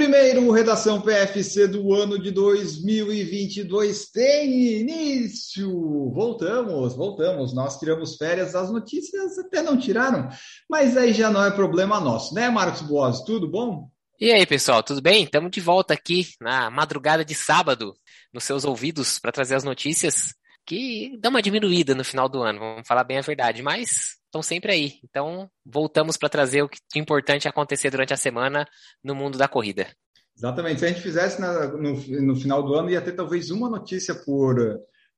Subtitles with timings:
[0.00, 5.70] Primeiro Redação PFC do ano de 2022 tem início.
[6.10, 7.52] Voltamos, voltamos.
[7.52, 10.30] Nós tiramos férias, as notícias até não tiraram,
[10.70, 13.22] mas aí já não é problema nosso, né, Marcos Boas?
[13.24, 13.90] Tudo bom?
[14.18, 15.24] E aí, pessoal, tudo bem?
[15.24, 17.94] Estamos de volta aqui na madrugada de sábado,
[18.32, 20.32] nos seus ouvidos, para trazer as notícias
[20.64, 24.42] que dão uma diminuída no final do ano, vamos falar bem a verdade, mas estão
[24.42, 24.94] sempre aí.
[25.04, 28.66] Então, voltamos para trazer o que de importante acontecer durante a semana
[29.02, 29.88] no mundo da corrida.
[30.36, 30.78] Exatamente.
[30.78, 34.14] Se a gente fizesse na, no, no final do ano, ia ter talvez uma notícia
[34.14, 34.56] por,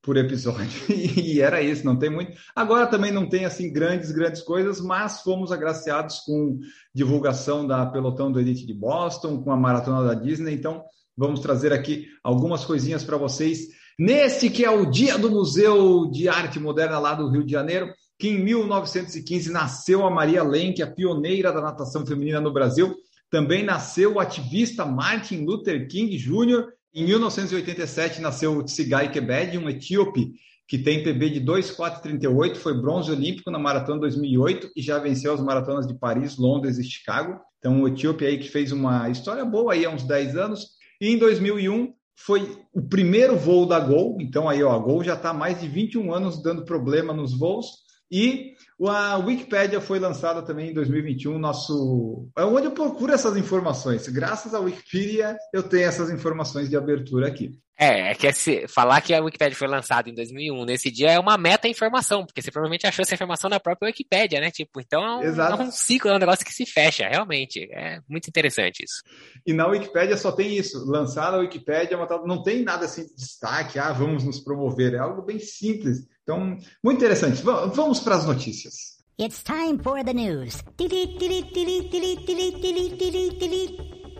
[0.01, 0.81] por episódio.
[1.23, 2.37] E era isso, não tem muito.
[2.55, 6.59] Agora também não tem assim grandes, grandes coisas, mas fomos agraciados com
[6.93, 10.53] divulgação da Pelotão do Elite de Boston, com a Maratona da Disney.
[10.53, 10.83] Então,
[11.15, 13.67] vamos trazer aqui algumas coisinhas para vocês
[13.97, 17.87] neste que é o Dia do Museu de Arte Moderna lá do Rio de Janeiro,
[18.23, 22.95] que em 1915 nasceu a Maria Lenk, a pioneira da natação feminina no Brasil.
[23.29, 26.69] Também nasceu o ativista Martin Luther King Jr.
[26.95, 30.31] Em 1987 nasceu o Tsigai Kebede, um etíope
[30.69, 35.41] que tem PB de 2,438, foi bronze olímpico na maratona 2008 e já venceu as
[35.41, 37.37] maratonas de Paris, Londres e Chicago.
[37.59, 40.77] Então, o etíope aí que fez uma história boa aí há uns 10 anos.
[41.01, 45.15] E em 2001 foi o primeiro voo da Gol, então aí ó, a Gol já
[45.15, 47.82] está há mais de 21 anos dando problema nos voos,
[48.13, 48.53] e
[48.87, 54.07] a Wikipédia foi lançada também em 2021, nosso é onde eu procuro essas informações.
[54.07, 57.59] Graças à Wikipedia eu tenho essas informações de abertura aqui.
[57.77, 61.19] É, é que esse, falar que a Wikipedia foi lançada em 2001 nesse dia é
[61.19, 64.51] uma meta-informação, porque você provavelmente achou essa informação na própria Wikipedia, né?
[64.51, 67.67] Tipo, então é um, é um, ciclo, é um negócio que se fecha, realmente.
[67.71, 69.01] É muito interessante isso.
[69.45, 73.79] E na Wikipedia só tem isso, lançada a Wikipedia, não tem nada assim de destaque,
[73.79, 76.07] ah, vamos nos promover, é algo bem simples.
[76.21, 77.41] Então, muito interessante.
[77.41, 78.93] Vamos para as notícias.
[79.19, 80.63] It's time for the news.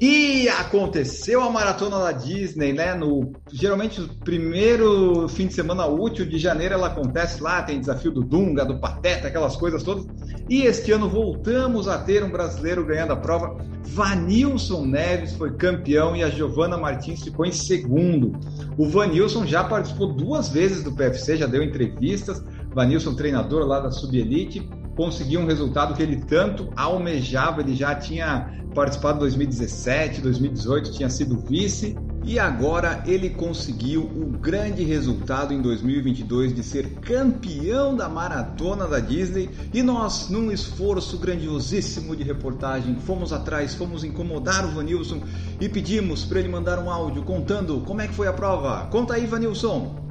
[0.01, 2.93] E aconteceu a maratona da Disney, né?
[2.93, 8.11] No, geralmente, o primeiro fim de semana útil de janeiro ela acontece lá, tem desafio
[8.11, 10.05] do Dunga, do Pateta, aquelas coisas todas.
[10.49, 13.55] E este ano voltamos a ter um brasileiro ganhando a prova.
[13.85, 18.33] Vanilson Neves foi campeão e a Giovana Martins ficou em segundo.
[18.77, 22.43] O Vanilson já participou duas vezes do PFC, já deu entrevistas.
[22.73, 28.51] Vanilson, treinador lá da Subelite, conseguiu um resultado que ele tanto almejava, ele já tinha
[28.73, 31.95] participado em 2017, 2018, tinha sido vice
[32.25, 38.99] e agora ele conseguiu o grande resultado em 2022 de ser campeão da maratona da
[38.99, 45.21] Disney e nós, num esforço grandiosíssimo de reportagem, fomos atrás, fomos incomodar o Vanilson
[45.59, 48.87] e pedimos para ele mandar um áudio contando como é que foi a prova.
[48.89, 50.02] Conta aí, Vanilson.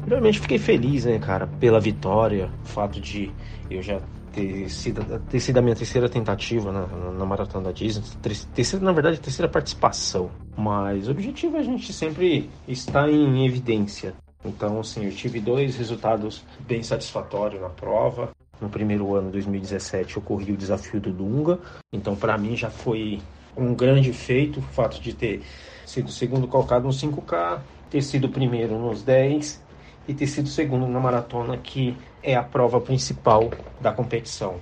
[0.00, 3.32] Primeiramente fiquei feliz, né, cara, pela vitória, o fato de
[3.70, 4.00] eu já
[4.32, 8.04] ter sido, ter sido a minha terceira tentativa na, na, na maratona da Disney,
[8.52, 10.30] terceira, na verdade, terceira participação.
[10.56, 14.14] Mas o objetivo é a gente sempre estar em evidência.
[14.44, 18.30] Então, assim, eu tive dois resultados bem satisfatórios na prova.
[18.60, 21.58] No primeiro ano, 2017, eu corri o desafio do Dunga.
[21.92, 23.20] Então, para mim, já foi
[23.56, 25.42] um grande feito o fato de ter
[25.86, 27.60] sido segundo colocado no 5K,
[27.94, 29.62] ter sido primeiro nos 10
[30.08, 33.48] e ter sido segundo na maratona, que é a prova principal
[33.80, 34.56] da competição.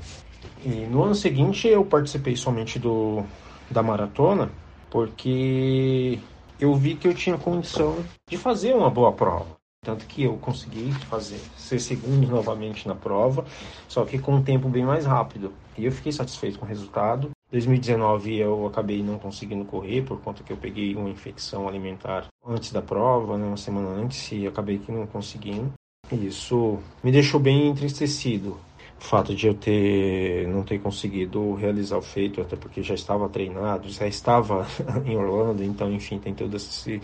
[0.63, 3.25] E no ano seguinte eu participei somente do,
[3.71, 4.51] da maratona,
[4.91, 6.19] porque
[6.61, 9.57] eu vi que eu tinha condição de fazer uma boa prova.
[9.83, 13.47] Tanto que eu consegui fazer, ser segundo novamente na prova,
[13.89, 15.55] só que com um tempo bem mais rápido.
[15.79, 17.31] E eu fiquei satisfeito com o resultado.
[17.53, 22.73] 2019 eu acabei não conseguindo correr por conta que eu peguei uma infecção alimentar antes
[22.73, 25.71] da prova, né, uma semana antes, e acabei que não conseguindo.
[26.11, 28.59] Isso me deixou bem entristecido.
[28.99, 33.29] O fato de eu ter não ter conseguido realizar o feito, até porque já estava
[33.29, 34.67] treinado, já estava
[35.05, 37.03] em Orlando, então enfim, tem todo esse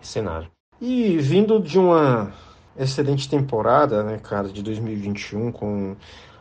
[0.00, 0.48] cenário.
[0.80, 2.32] E vindo de uma
[2.78, 5.94] excelente temporada, né, cara, de 2021 com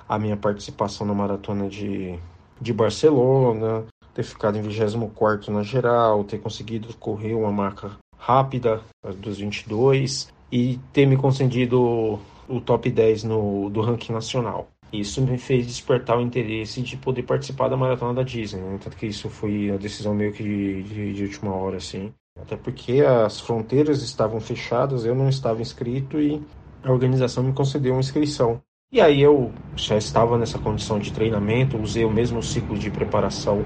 [0.07, 2.17] a minha participação na maratona de,
[2.61, 8.81] de Barcelona, ter ficado em 24 na geral, ter conseguido correr uma marca rápida
[9.17, 14.67] dos 22, e ter me concedido o top 10 no, do ranking nacional.
[14.91, 18.77] Isso me fez despertar o interesse de poder participar da maratona da Disney, né?
[18.83, 22.13] tanto que isso foi a decisão meio que de, de, de, última hora, assim.
[22.37, 26.43] Até porque as fronteiras estavam fechadas, eu não estava inscrito e
[26.83, 28.61] a organização me concedeu uma inscrição.
[28.93, 33.63] E aí eu já estava nessa condição de treinamento, usei o mesmo ciclo de preparação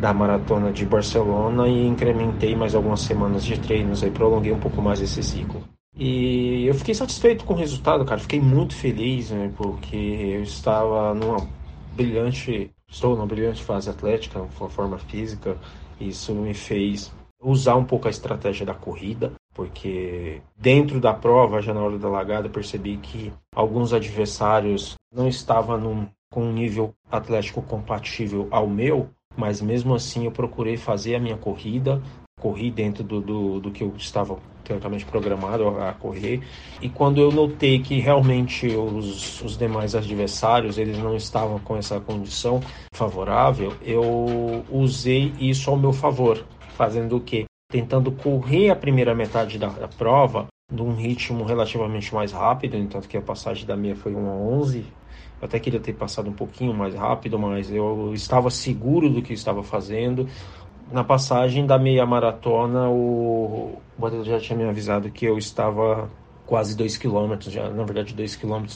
[0.00, 4.80] da maratona de Barcelona e incrementei mais algumas semanas de treinos, aí prolonguei um pouco
[4.80, 5.64] mais esse ciclo.
[5.96, 8.20] E eu fiquei satisfeito com o resultado, cara.
[8.20, 11.44] Fiquei muito feliz, né, porque eu estava numa
[11.96, 15.56] brilhante, estou numa brilhante fase atlética, uma forma física.
[16.00, 17.12] Isso me fez
[17.42, 22.08] usar um pouco a estratégia da corrida, porque dentro da prova, já na hora da
[22.08, 29.08] largada, percebi que alguns adversários não estavam num, com um nível atlético compatível ao meu,
[29.36, 32.02] mas mesmo assim eu procurei fazer a minha corrida,
[32.40, 36.42] corri dentro do, do, do que eu estava teoricamente programado a correr.
[36.80, 42.00] E quando eu notei que realmente os, os demais adversários eles não estavam com essa
[42.00, 42.60] condição
[42.94, 47.44] favorável, eu usei isso ao meu favor, fazendo o quê?
[47.72, 53.20] Tentando correr a primeira metade da, prova num ritmo relativamente mais rápido, entanto que a
[53.20, 54.78] passagem da meia foi 1 a 11.
[55.40, 59.32] Eu até queria ter passado um pouquinho mais rápido, mas eu estava seguro do que
[59.32, 60.28] estava fazendo
[60.92, 66.10] na passagem da meia maratona, o Botelho já tinha me avisado que eu estava
[66.46, 68.66] quase 2 km, já, na verdade 2 km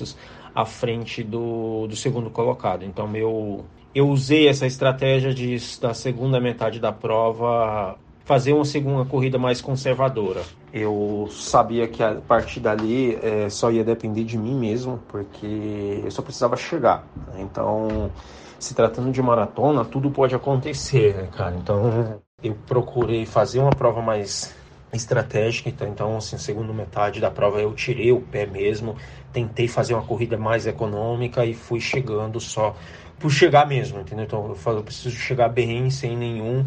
[0.55, 2.85] à frente do, do segundo colocado.
[2.85, 9.09] Então eu, eu usei essa estratégia de, da segunda metade da prova fazer uma segunda
[9.09, 10.43] corrida mais conservadora.
[10.73, 16.11] Eu sabia que a partir dali é, só ia depender de mim mesmo, porque eu
[16.11, 17.07] só precisava chegar.
[17.39, 18.11] Então
[18.59, 21.55] se tratando de maratona, tudo pode acontecer, né, cara?
[21.57, 24.55] Então, eu procurei fazer uma prova mais
[24.93, 28.97] estratégica, então, então assim, segunda metade da prova eu tirei o pé mesmo,
[29.33, 32.75] tentei fazer uma corrida mais econômica e fui chegando só
[33.19, 34.25] por chegar mesmo, entendeu?
[34.25, 36.65] Então, eu falo, eu preciso chegar bem, sem nenhum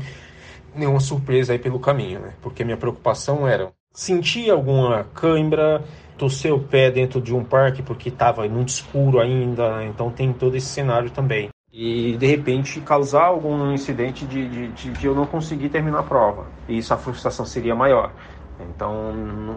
[0.76, 2.34] nenhuma surpresa aí pelo caminho, né?
[2.42, 5.84] Porque minha preocupação era sentir alguma cãibra,
[6.18, 10.56] torcer o pé dentro de um parque porque estava muito escuro ainda, então tem todo
[10.56, 15.26] esse cenário também e de repente causar algum incidente de, de, de, de eu não
[15.26, 16.48] conseguir terminar a prova.
[16.68, 18.12] E isso a frustração seria maior.
[18.60, 19.14] Então,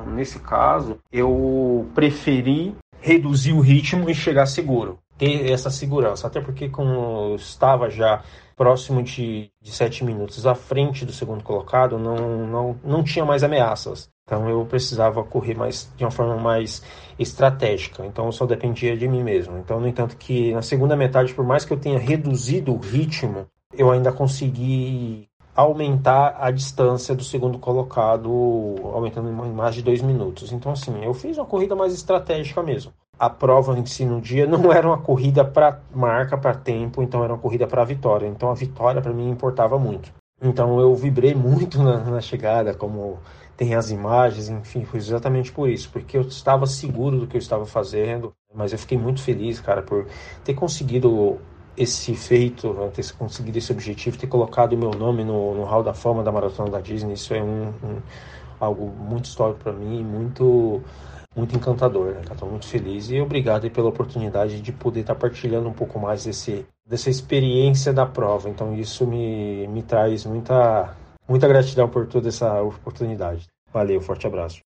[0.06, 6.26] nesse caso, eu preferi reduzir o ritmo e chegar seguro, ter essa segurança.
[6.26, 8.24] Até porque, como eu estava já
[8.56, 13.44] próximo de, de sete minutos à frente do segundo colocado, não, não, não tinha mais
[13.44, 14.10] ameaças.
[14.24, 16.82] Então eu precisava correr mais de uma forma mais
[17.18, 18.04] estratégica.
[18.04, 19.58] Então eu só dependia de mim mesmo.
[19.58, 23.46] Então, no entanto, que na segunda metade, por mais que eu tenha reduzido o ritmo,
[23.72, 28.28] eu ainda consegui aumentar a distância do segundo colocado,
[28.92, 30.50] aumentando mais de dois minutos.
[30.50, 32.92] Então, assim, eu fiz uma corrida mais estratégica mesmo.
[33.22, 37.22] A prova em si no dia não era uma corrida para marca, para tempo, então
[37.22, 38.26] era uma corrida para vitória.
[38.26, 40.12] Então a vitória para mim importava muito.
[40.42, 43.20] Então eu vibrei muito na, na chegada, como
[43.56, 47.38] tem as imagens, enfim, foi exatamente por isso, porque eu estava seguro do que eu
[47.38, 50.08] estava fazendo, mas eu fiquei muito feliz, cara, por
[50.42, 51.38] ter conseguido
[51.76, 55.84] esse feito, né, ter conseguido esse objetivo, ter colocado o meu nome no, no Hall
[55.84, 58.02] da Fama da Maratona da Disney, isso é um, um
[58.58, 60.82] algo muito histórico para mim, muito
[61.34, 65.72] muito encantador, né, Estou muito feliz e obrigado pela oportunidade de poder estar partilhando um
[65.72, 68.50] pouco mais desse, dessa experiência da prova.
[68.50, 70.94] Então isso me, me traz muita
[71.28, 73.46] Muita gratidão por toda essa oportunidade.
[73.72, 74.60] Valeu, forte abraço.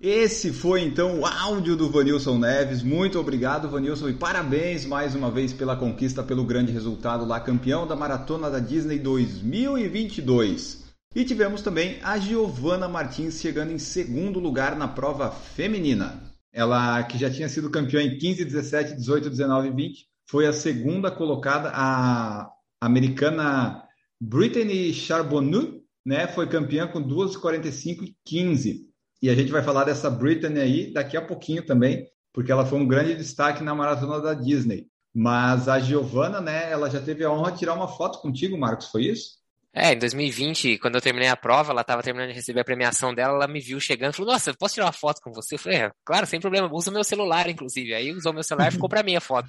[0.00, 2.82] Esse foi então o áudio do Vanilson Neves.
[2.82, 7.86] Muito obrigado, Vanilson, e parabéns mais uma vez pela conquista, pelo grande resultado lá, campeão
[7.86, 10.83] da Maratona da Disney 2022.
[11.14, 16.20] E tivemos também a Giovana Martins chegando em segundo lugar na prova feminina.
[16.52, 20.52] Ela que já tinha sido campeã em 15, 17, 18, 19 e 20, foi a
[20.52, 23.84] segunda colocada, a americana
[24.20, 28.90] Brittany Charbonneau, né, foi campeã com 2,45 e 15.
[29.22, 32.78] E a gente vai falar dessa Brittany aí daqui a pouquinho também, porque ela foi
[32.80, 34.88] um grande destaque na maratona da Disney.
[35.14, 38.88] Mas a Giovana, né, ela já teve a honra de tirar uma foto contigo, Marcos,
[38.88, 39.43] foi isso?
[39.76, 43.12] É, em 2020, quando eu terminei a prova, ela estava terminando de receber a premiação
[43.12, 45.56] dela, ela me viu chegando e falou, nossa, posso tirar uma foto com você?
[45.56, 47.92] Eu falei, é, claro, sem problema, usa o meu celular, inclusive.
[47.92, 49.48] Aí usou meu celular e ficou para mim a foto.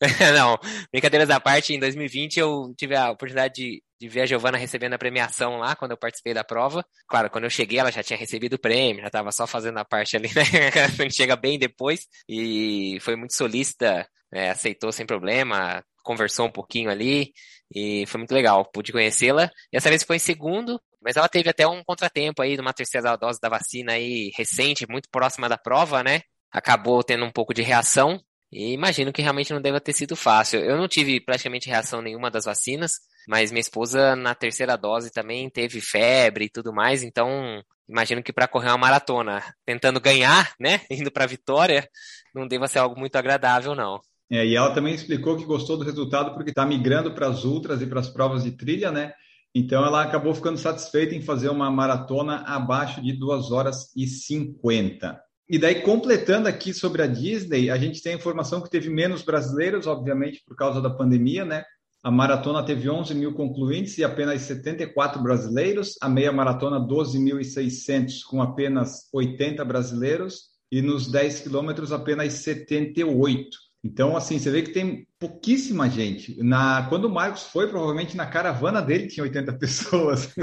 [0.36, 0.56] Não,
[0.92, 4.94] brincadeiras à parte, em 2020 eu tive a oportunidade de, de ver a Giovana recebendo
[4.94, 6.84] a premiação lá, quando eu participei da prova.
[7.08, 9.84] Claro, quando eu cheguei, ela já tinha recebido o prêmio, já estava só fazendo a
[9.84, 11.10] parte ali, né?
[11.10, 12.06] Chega bem depois.
[12.28, 17.32] E foi muito solícita, é, aceitou sem problema, conversou um pouquinho ali.
[17.74, 19.50] E foi muito legal, pude conhecê-la.
[19.72, 23.16] E essa vez foi em segundo, mas ela teve até um contratempo aí numa terceira
[23.16, 26.22] dose da vacina aí recente, muito próxima da prova, né?
[26.52, 28.20] Acabou tendo um pouco de reação.
[28.52, 30.60] E imagino que realmente não deva ter sido fácil.
[30.60, 32.92] Eu não tive praticamente reação nenhuma das vacinas,
[33.26, 38.32] mas minha esposa na terceira dose também teve febre e tudo mais, então imagino que
[38.32, 41.88] para correr uma maratona, tentando ganhar, né, indo para a vitória,
[42.34, 44.00] não deva ser algo muito agradável, não.
[44.30, 47.82] É, e ela também explicou que gostou do resultado porque está migrando para as ultras
[47.82, 49.12] e para as provas de trilha, né?
[49.54, 55.20] Então ela acabou ficando satisfeita em fazer uma maratona abaixo de 2 horas e 50.
[55.48, 59.22] E daí, completando aqui sobre a Disney, a gente tem a informação que teve menos
[59.22, 61.64] brasileiros, obviamente, por causa da pandemia, né?
[62.02, 65.96] A maratona teve 11 mil concluintes e apenas 74 brasileiros.
[66.02, 70.50] A meia maratona, 12.600, com apenas 80 brasileiros.
[70.70, 73.48] E nos 10 quilômetros, apenas 78.
[73.84, 76.42] Então, assim, você vê que tem pouquíssima gente.
[76.42, 80.34] Na, quando o Marcos foi, provavelmente na caravana dele tinha 80 pessoas.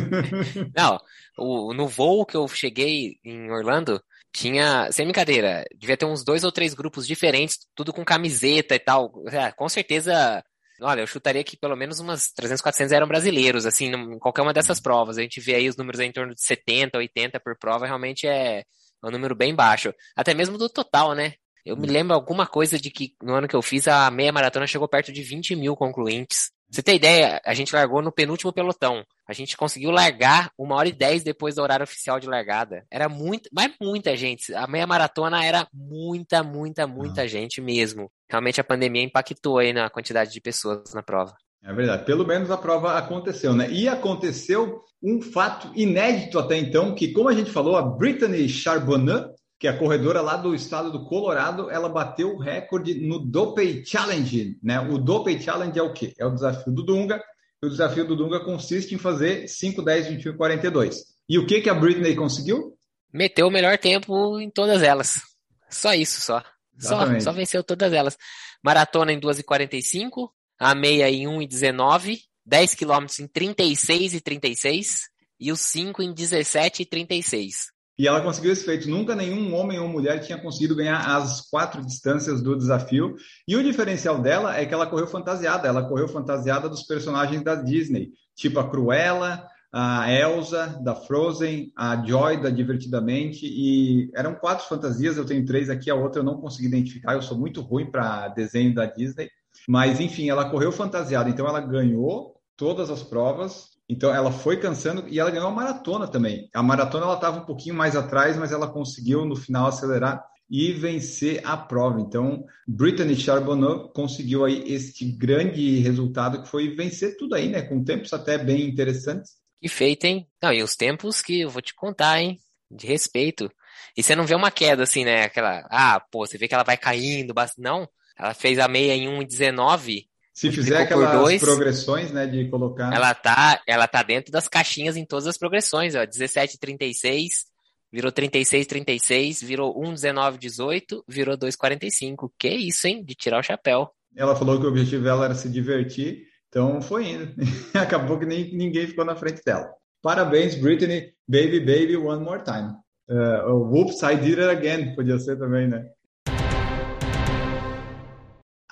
[0.77, 0.99] Não,
[1.35, 3.99] o, no voo que eu cheguei em Orlando,
[4.31, 8.79] tinha, sem brincadeira, devia ter uns dois ou três grupos diferentes, tudo com camiseta e
[8.79, 9.11] tal.
[9.31, 10.43] É, com certeza
[10.83, 14.53] Olha, eu chutaria que pelo menos umas 300, 400 eram brasileiros, assim, em qualquer uma
[14.53, 15.17] dessas provas.
[15.17, 18.63] A gente vê aí os números em torno de 70, 80 por prova, realmente é
[19.03, 19.93] um número bem baixo.
[20.15, 21.33] Até mesmo do total, né?
[21.65, 24.67] Eu me lembro alguma coisa de que no ano que eu fiz, a meia maratona
[24.67, 26.51] chegou perto de 20 mil concluintes.
[26.71, 27.41] Você tem ideia?
[27.45, 29.03] A gente largou no penúltimo pelotão.
[29.27, 32.85] A gente conseguiu largar uma hora e dez depois do horário oficial de largada.
[32.89, 34.53] Era muito, mas muita gente.
[34.53, 37.27] A meia maratona era muita, muita, muita ah.
[37.27, 38.09] gente mesmo.
[38.29, 41.35] Realmente a pandemia impactou aí na quantidade de pessoas na prova.
[41.61, 42.05] É verdade.
[42.05, 43.69] Pelo menos a prova aconteceu, né?
[43.69, 49.27] E aconteceu um fato inédito até então, que como a gente falou, a Brittany Charbonnet,
[49.61, 54.57] que a corredora lá do estado do Colorado, ela bateu o recorde no Dopey Challenge,
[54.63, 54.79] né?
[54.79, 56.15] O Dopey Challenge é o quê?
[56.17, 57.23] É o desafio do Dunga.
[57.61, 61.03] E o desafio do Dunga consiste em fazer 5, 10, 21 42.
[61.29, 62.75] E o que que a Britney conseguiu?
[63.13, 65.21] Meteu o melhor tempo em todas elas.
[65.69, 66.43] Só isso, só.
[66.79, 68.17] Só, só, venceu todas elas.
[68.63, 70.27] Maratona em 2h45,
[70.57, 75.01] a meia em 1h19, 10 km em 36 e 36
[75.39, 77.67] e os 5 em 17 e 36.
[77.97, 78.89] E ela conseguiu esse feito.
[78.89, 83.15] Nunca nenhum homem ou mulher tinha conseguido ganhar as quatro distâncias do desafio.
[83.47, 85.67] E o diferencial dela é que ela correu fantasiada.
[85.67, 92.03] Ela correu fantasiada dos personagens da Disney, tipo a Cruella, a Elsa da Frozen, a
[92.05, 93.45] Joy da Divertidamente.
[93.45, 95.17] E eram quatro fantasias.
[95.17, 97.13] Eu tenho três aqui, a outra eu não consegui identificar.
[97.13, 99.29] Eu sou muito ruim para desenho da Disney.
[99.67, 101.29] Mas enfim, ela correu fantasiada.
[101.29, 106.07] Então ela ganhou todas as provas então ela foi cansando e ela ganhou a maratona
[106.07, 106.49] também.
[106.53, 110.71] A maratona ela estava um pouquinho mais atrás, mas ela conseguiu no final acelerar e
[110.71, 111.99] vencer a prova.
[111.99, 117.63] Então, Brittany Charbonneau conseguiu aí este grande resultado que foi vencer tudo aí, né?
[117.63, 119.31] Com tempos até bem interessantes.
[119.61, 120.25] Que feito, hein?
[120.41, 122.39] Não, e os tempos que eu vou te contar, hein?
[122.69, 123.51] De respeito.
[123.97, 125.23] E você não vê uma queda assim, né?
[125.23, 127.85] Aquela, ah, pô, você vê que ela vai caindo, não.
[128.17, 132.93] Ela fez a meia em 1,19 se fizer aquelas dois, progressões, né, de colocar.
[132.93, 137.45] Ela tá, ela tá dentro das caixinhas em todas as progressões, ó, 17 36,
[137.91, 142.33] virou 36 36, virou 1 19 18, virou 2 45.
[142.39, 143.03] Que isso, hein?
[143.03, 143.89] De tirar o chapéu.
[144.15, 147.33] Ela falou que o objetivo dela era se divertir, então foi indo.
[147.73, 149.69] Acabou que nem, ninguém ficou na frente dela.
[150.01, 152.75] Parabéns, Brittany, baby, baby, one more time.
[153.09, 155.85] Uh, whoops, I did it again, podia ser também, né?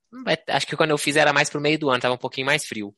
[0.48, 2.66] acho que quando eu fiz era mais pro meio do ano, tava um pouquinho mais
[2.66, 2.96] frio.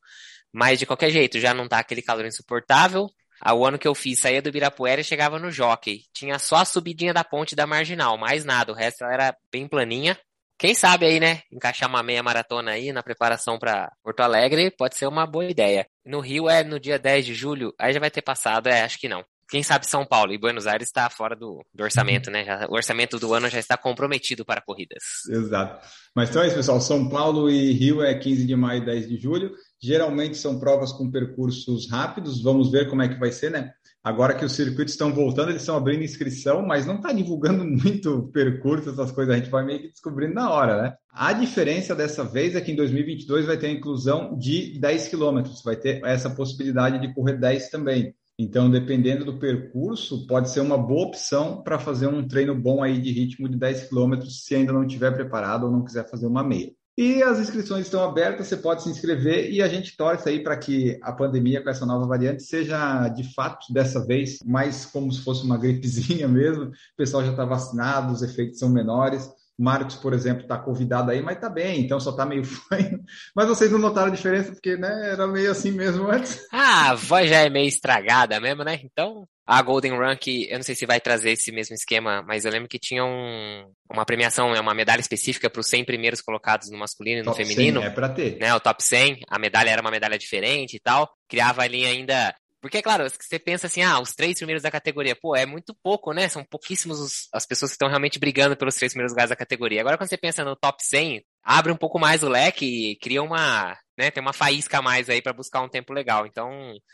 [0.54, 3.10] Mas de qualquer jeito, já não tá aquele calor insuportável.
[3.54, 6.04] O ano que eu fiz, saía do Ibirapuera e chegava no Jockey.
[6.14, 8.72] Tinha só a subidinha da ponte da Marginal, mais nada.
[8.72, 10.18] O resto era bem planinha.
[10.62, 11.42] Quem sabe aí, né?
[11.52, 15.88] Encaixar uma meia maratona aí na preparação para Porto Alegre pode ser uma boa ideia.
[16.06, 19.00] No Rio é no dia 10 de julho, aí já vai ter passado, é, acho
[19.00, 19.26] que não.
[19.50, 22.46] Quem sabe São Paulo e Buenos Aires está fora do, do orçamento, né?
[22.46, 25.04] Já, o orçamento do ano já está comprometido para corridas.
[25.30, 25.86] Exato.
[26.16, 26.80] Mas então é isso, pessoal.
[26.80, 29.52] São Paulo e Rio é 15 de maio e 10 de julho.
[29.84, 33.72] Geralmente são provas com percursos rápidos, vamos ver como é que vai ser, né?
[34.04, 38.30] Agora que os circuitos estão voltando, eles estão abrindo inscrição, mas não está divulgando muito
[38.34, 40.94] percurso, essas coisas, a gente vai meio que descobrindo na hora, né?
[41.12, 45.62] A diferença dessa vez é que em 2022 vai ter a inclusão de 10 quilômetros,
[45.64, 48.16] vai ter essa possibilidade de correr 10 também.
[48.40, 53.00] Então, dependendo do percurso, pode ser uma boa opção para fazer um treino bom aí
[53.00, 56.44] de ritmo de 10 quilômetros, se ainda não estiver preparado ou não quiser fazer uma
[56.44, 56.72] meia.
[56.98, 60.58] E as inscrições estão abertas, você pode se inscrever e a gente torce aí para
[60.58, 65.24] que a pandemia com essa nova variante seja de fato dessa vez mais como se
[65.24, 66.66] fosse uma gripezinha mesmo.
[66.66, 69.30] O pessoal já está vacinado, os efeitos são menores.
[69.58, 73.04] Marcos, por exemplo, está convidado aí, mas está bem, então só está meio fanho.
[73.36, 76.42] Mas vocês não notaram a diferença, porque né, era meio assim mesmo antes.
[76.54, 78.80] Ah, a voz já é meio estragada mesmo, né?
[78.84, 82.46] Então, a Golden Run, que eu não sei se vai trazer esse mesmo esquema, mas
[82.46, 86.70] eu lembro que tinha um, uma premiação, uma medalha específica para os 100 primeiros colocados
[86.70, 87.82] no masculino e no feminino.
[87.82, 88.38] 100, é para ter.
[88.38, 91.12] Né, o top 100, a medalha era uma medalha diferente e tal.
[91.28, 95.36] Criava ali ainda porque, claro, você pensa assim, ah, os três primeiros da categoria, pô,
[95.36, 96.30] é muito pouco, né?
[96.30, 99.82] São pouquíssimos os, as pessoas que estão realmente brigando pelos três primeiros lugares da categoria.
[99.82, 103.24] Agora, quando você pensa no top 100, abre um pouco mais o leque e cria
[103.24, 106.28] uma, né, tem uma faísca a mais aí para buscar um tempo legal.
[106.28, 106.52] Então,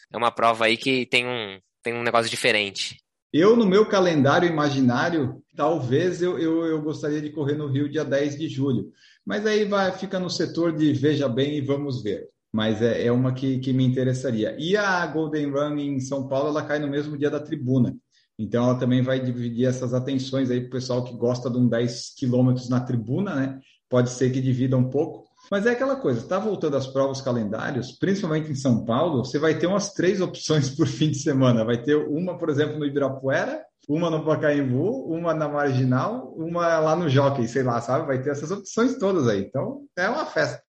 [0.09, 2.95] é uma prova aí que tem um, tem um negócio diferente.
[3.33, 8.05] Eu, no meu calendário imaginário, talvez eu, eu, eu gostaria de correr no Rio dia
[8.05, 8.89] 10 de julho.
[9.25, 13.11] Mas aí vai, fica no setor de veja bem e vamos ver mas é, é
[13.11, 14.55] uma que, que me interessaria.
[14.57, 17.95] E a Golden Run em São Paulo, ela cai no mesmo dia da tribuna.
[18.35, 21.67] Então, ela também vai dividir essas atenções aí para o pessoal que gosta de um
[21.67, 23.59] 10 quilômetros na tribuna, né?
[23.87, 25.27] Pode ser que divida um pouco.
[25.51, 29.55] Mas é aquela coisa, está voltando às provas calendários, principalmente em São Paulo, você vai
[29.55, 31.63] ter umas três opções por fim de semana.
[31.63, 36.95] Vai ter uma, por exemplo, no Ibirapuera, uma no Pacaembu, uma na Marginal, uma lá
[36.95, 38.07] no Jockey, sei lá, sabe?
[38.07, 39.41] Vai ter essas opções todas aí.
[39.41, 40.66] Então, é uma festa.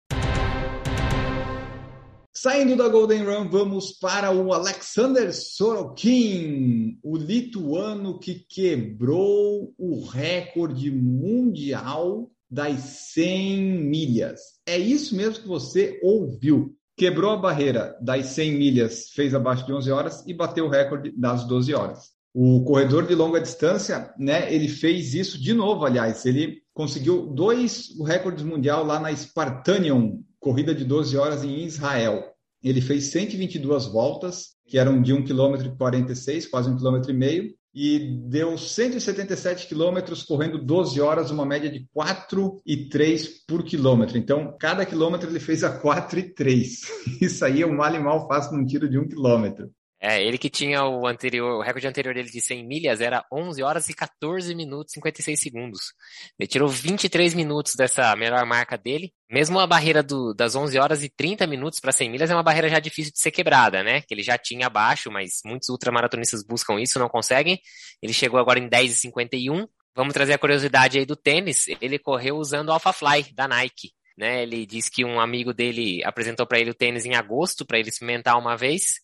[2.41, 10.89] Saindo da Golden Run, vamos para o Alexander Sorokin, o lituano que quebrou o recorde
[10.89, 12.79] mundial das
[13.13, 14.41] 100 milhas.
[14.65, 16.77] É isso mesmo que você ouviu.
[16.97, 21.11] Quebrou a barreira das 100 milhas, fez abaixo de 11 horas e bateu o recorde
[21.19, 22.11] das 12 horas.
[22.33, 27.89] O corredor de longa distância, né, ele fez isso de novo, aliás, ele conseguiu dois
[28.07, 32.25] recordes mundial lá na Spartanium, corrida de 12 horas em Israel.
[32.65, 37.13] Ele fez 122 voltas, que eram de 1 km e 46, quase 1 km e
[37.13, 37.99] meio, e
[38.31, 44.17] deu 177 quilômetros correndo 12 horas, uma média de 4 e 3 por quilômetro.
[44.17, 46.81] Então, cada quilômetro ele fez a 4 e 3.
[47.21, 49.71] Isso aí é um mal e mal fácil num tiro de 1 quilômetro.
[50.01, 53.61] É, ele que tinha o anterior, o recorde anterior dele de 100 milhas era 11
[53.65, 55.93] horas e 14 minutos e 56 segundos.
[56.39, 59.13] Ele tirou 23 minutos dessa melhor marca dele.
[59.29, 62.45] Mesmo a barreira do, das 11 horas e 30 minutos para 100 milhas é uma
[62.45, 64.01] barreira já difícil de ser quebrada, né?
[64.03, 67.61] Que ele já tinha abaixo, mas muitos ultramaratonistas buscam isso, não conseguem.
[68.01, 69.67] Ele chegou agora em 10 e 51.
[69.97, 71.67] Vamos trazer a curiosidade aí do tênis.
[71.81, 73.93] Ele correu usando o Alpha Fly da Nike.
[74.17, 77.79] Né, ele disse que um amigo dele apresentou para ele o tênis em agosto para
[77.79, 78.95] ele experimentar uma vez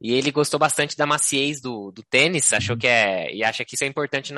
[0.00, 3.32] e ele gostou bastante da maciez do, do tênis, achou que é.
[3.34, 4.32] E acha que isso é importante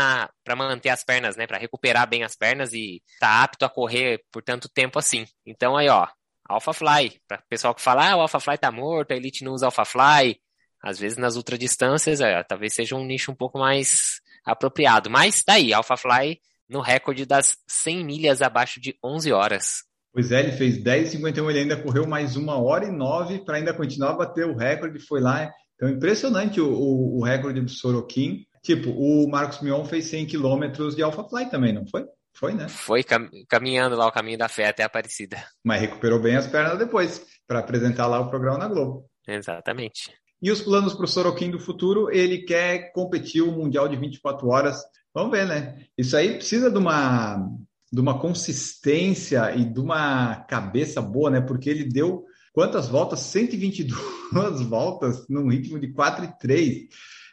[0.44, 1.46] para manter as pernas, né?
[1.46, 5.26] Para recuperar bem as pernas e tá apto a correr por tanto tempo assim.
[5.44, 6.06] Então aí, ó,
[6.48, 7.20] Alpha Fly.
[7.26, 9.84] Para pessoal que fala, ah, o Alpha Fly tá morto, a Elite não usa Alpha
[9.84, 10.38] Fly.
[10.82, 15.10] Às vezes nas ultradistâncias, é, talvez seja um nicho um pouco mais apropriado.
[15.10, 19.84] Mas tá aí, Alpha Fly no recorde das 100 milhas abaixo de 11 horas.
[20.16, 23.74] Pois é, ele fez 10,51, ele ainda correu mais uma hora e nove para ainda
[23.74, 25.52] continuar a bater o recorde, foi lá.
[25.74, 28.46] Então, impressionante o, o, o recorde do Sorokin.
[28.62, 32.06] Tipo, o Marcos Mion fez 100 quilômetros de AlphaFly também, não foi?
[32.32, 32.66] Foi, né?
[32.66, 35.36] Foi cam caminhando lá o caminho da fé até a Aparecida.
[35.62, 39.04] Mas recuperou bem as pernas depois, para apresentar lá o programa na Globo.
[39.28, 40.14] Exatamente.
[40.40, 42.10] E os planos para o Sorokin do futuro?
[42.10, 44.82] Ele quer competir o Mundial de 24 horas.
[45.12, 45.84] Vamos ver, né?
[45.98, 47.50] Isso aí precisa de uma
[47.92, 51.40] de uma consistência e de uma cabeça boa, né?
[51.40, 53.20] Porque ele deu quantas voltas?
[53.20, 56.88] 122 voltas num ritmo de 4 e 3.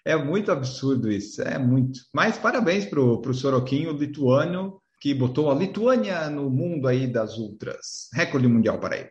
[0.05, 2.01] É muito absurdo isso, é muito.
[2.13, 8.09] Mas parabéns para o Soroquinho lituano, que botou a Lituânia no mundo aí das ultras.
[8.13, 9.09] Recorde mundial para ele.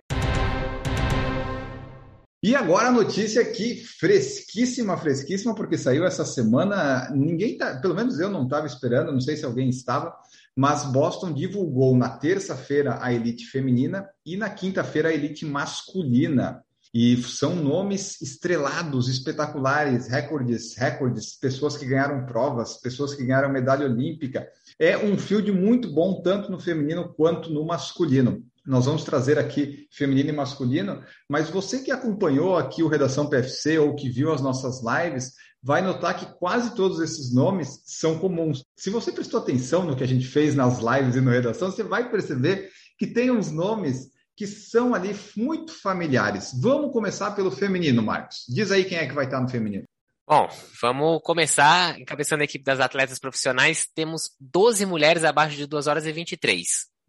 [2.44, 7.08] E agora a notícia aqui, fresquíssima, fresquíssima, porque saiu essa semana.
[7.14, 10.12] Ninguém tá, pelo menos eu não estava esperando, não sei se alguém estava
[10.56, 16.62] mas Boston divulgou na terça-feira a elite feminina e na quinta-feira a elite masculina.
[16.94, 23.86] E são nomes estrelados, espetaculares, recordes, recordes, pessoas que ganharam provas, pessoas que ganharam medalha
[23.86, 24.46] olímpica.
[24.78, 28.44] É um field muito bom, tanto no feminino quanto no masculino.
[28.66, 33.78] nós vamos trazer aqui feminino e masculino, mas você que acompanhou aqui o Redação PFC
[33.78, 38.64] ou que viu as nossas lives, vai notar que quase todos esses nomes são comuns.
[38.76, 41.82] Se você prestou atenção no que a gente fez nas lives e no Redação, você
[41.82, 46.50] vai perceber que tem uns nomes que são ali muito familiares.
[46.60, 48.44] Vamos começar pelo feminino, Marcos.
[48.48, 49.84] Diz aí quem é que vai estar no feminino.
[50.26, 50.48] Bom,
[50.80, 53.86] vamos começar encabeçando a equipe das atletas profissionais.
[53.94, 56.66] Temos 12 mulheres abaixo de 2 horas e 23.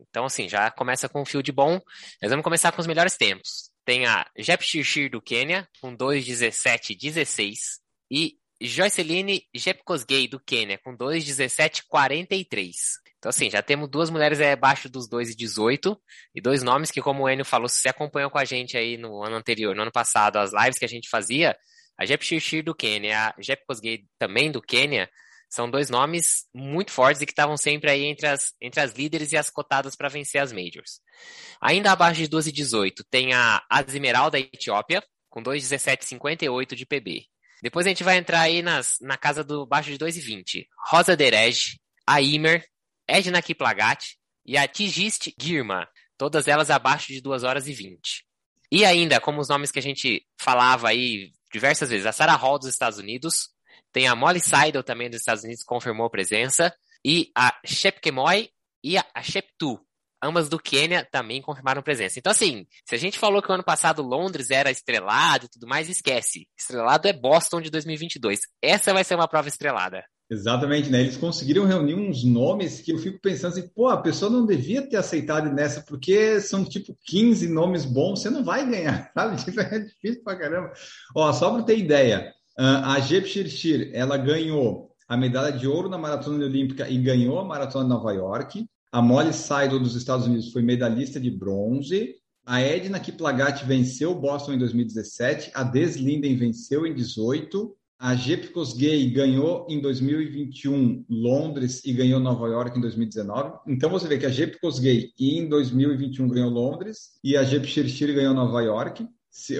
[0.10, 1.80] Então, assim, já começa com um fio de bom.
[2.22, 3.72] Nós vamos começar com os melhores tempos.
[3.86, 7.80] Tem a Jep Shirshir do Quênia, com 2,17,16.
[8.12, 12.72] E Joyceline Jepkosgei do Quênia, com 2,17,43.
[13.18, 15.98] Então, assim, já temos duas mulheres abaixo dos 2,18
[16.34, 18.98] e dois nomes que, como o Enio falou, se você acompanhou com a gente aí
[18.98, 21.58] no ano anterior, no ano passado, as lives que a gente fazia,
[21.98, 23.64] a Jep do Quênia, a Jep
[24.18, 25.10] também do Quênia,
[25.50, 29.32] são dois nomes muito fortes e que estavam sempre aí entre as, entre as líderes
[29.34, 31.00] e as cotadas para vencer as majors.
[31.62, 37.33] Ainda abaixo de 12 e 18 tem a Azimeral da Etiópia, com 2,17,58 de PB.
[37.64, 40.68] Depois a gente vai entrar aí nas, na casa do baixo de 2,20.
[40.90, 42.68] Rosa Derej, a Imer,
[43.08, 48.26] Edna Kiplagat e a Tigist Girma, todas elas abaixo de 2 horas e 20.
[48.70, 52.60] E ainda, como os nomes que a gente falava aí diversas vezes, a Sarah Hall
[52.60, 53.48] dos Estados Unidos,
[53.94, 56.76] tem a Molly Seidel também dos Estados Unidos, confirmou presença.
[57.06, 58.50] E a Shepkemoy
[58.84, 59.80] e a Sheptu,
[60.24, 62.18] ambas do Quênia, também confirmaram presença.
[62.18, 65.68] Então, assim, se a gente falou que o ano passado Londres era estrelado e tudo
[65.68, 66.48] mais, esquece.
[66.58, 68.40] Estrelado é Boston de 2022.
[68.62, 70.04] Essa vai ser uma prova estrelada.
[70.30, 71.02] Exatamente, né?
[71.02, 74.82] Eles conseguiram reunir uns nomes que eu fico pensando assim, pô, a pessoa não devia
[74.82, 79.36] ter aceitado nessa, porque são tipo 15 nomes bons, você não vai ganhar, sabe?
[79.60, 80.72] É difícil pra caramba.
[81.16, 85.90] Ó, só pra ter ideia, ah, a Jep Shirshir, ela ganhou a medalha de ouro
[85.90, 88.66] na maratona olímpica e ganhou a maratona de Nova York.
[88.94, 92.14] A Molly Seidel dos Estados Unidos foi medalhista de bronze.
[92.46, 95.50] A Edna Kiplagat venceu Boston em 2017.
[95.56, 97.76] A Des Linden venceu em 18.
[97.98, 103.62] A Jep Kosgei ganhou em 2021 Londres e ganhou Nova York em 2019.
[103.68, 108.14] Então você vê que a Jep Kosgei em 2021 ganhou Londres e a Jep Shirshir
[108.14, 109.08] ganhou Nova York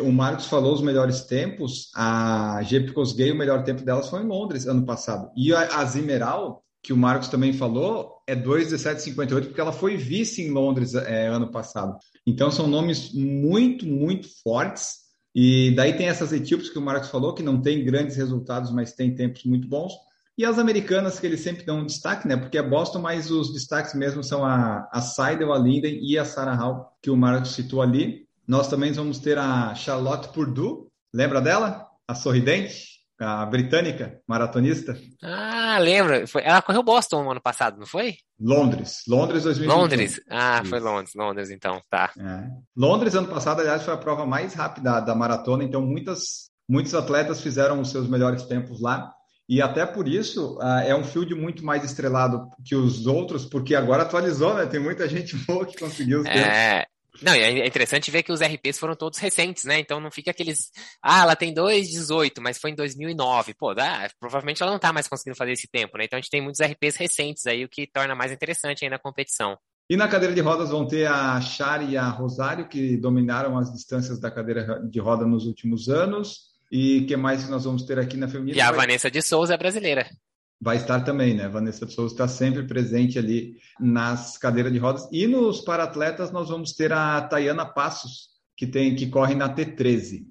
[0.04, 4.28] o Marcos falou os melhores tempos, a Gepicos Gay, o melhor tempo delas foi em
[4.28, 5.32] Londres ano passado.
[5.36, 10.42] E a, a Zimeral, que o Marcos também falou, é 2,1758, porque ela foi vice
[10.42, 11.98] em Londres é, ano passado.
[12.26, 15.04] Então são nomes muito, muito fortes.
[15.36, 18.94] E daí tem essas etíopes que o Marcos falou, que não tem grandes resultados, mas
[18.94, 19.94] tem tempos muito bons.
[20.38, 22.36] E as americanas, que eles sempre dão um destaque, né?
[22.36, 26.26] Porque é Boston, mas os destaques mesmo são a, a Seidel, a Linden e a
[26.26, 28.28] Sarah Hall, que o Marcos citou ali.
[28.48, 31.88] Nós também vamos ter a Charlotte Purdue, lembra dela?
[32.08, 34.98] A sorridente, a britânica, maratonista.
[35.22, 36.24] Ah, lembro.
[36.42, 38.16] Ela correu Boston no ano passado, não foi?
[38.40, 39.82] Londres, Londres 2021.
[39.82, 40.70] Londres, ah, Isso.
[40.70, 42.12] foi Londres, Londres então, tá.
[42.18, 42.50] É.
[42.76, 47.42] Londres ano passado, aliás, foi a prova mais rápida da maratona, então muitas, muitos atletas
[47.42, 49.14] fizeram os seus melhores tempos lá.
[49.48, 53.76] E até por isso uh, é um field muito mais estrelado que os outros, porque
[53.76, 54.66] agora atualizou, né?
[54.66, 56.93] Tem muita gente boa que conseguiu os tempos.
[57.22, 59.80] Não, é interessante ver que os RPs foram todos recentes, né?
[59.80, 60.72] Então não fica aqueles.
[61.02, 63.54] Ah, ela tem 2,18, mas foi em 2009.
[63.54, 66.06] Pô, dá, provavelmente ela não tá mais conseguindo fazer esse tempo, né?
[66.06, 69.00] Então a gente tem muitos RPs recentes aí, o que torna mais interessante ainda a
[69.00, 69.58] competição.
[69.90, 73.72] E na cadeira de rodas vão ter a Char e a Rosário, que dominaram as
[73.72, 76.54] distâncias da cadeira de roda nos últimos anos.
[76.72, 78.58] E que mais que nós vamos ter aqui na feminina?
[78.58, 80.10] E a Vanessa de Souza é brasileira
[80.64, 81.50] vai estar também, né?
[81.50, 85.08] Vanessa Souza está sempre presente ali nas cadeiras de rodas.
[85.12, 90.26] E nos paratletas nós vamos ter a Tayana Passos, que tem que corre na T13.